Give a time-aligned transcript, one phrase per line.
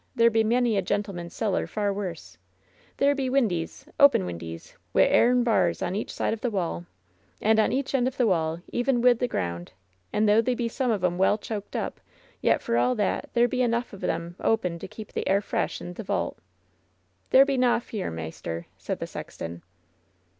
[0.15, 2.39] There be many a gentleman*s cellar far worse.
[2.97, 6.87] There be windys •—open windys— wi* aim bars on each side of the wall,
[7.39, 9.73] and on each end of the wall even wi* the ground,
[10.11, 11.99] and though they be some of *em well choked up,
[12.41, 15.79] yet for all that there be enough o* them open to keep the air fresh
[15.83, 16.35] i* the vault.
[17.29, 19.61] There be na fear, maister, said the sexton.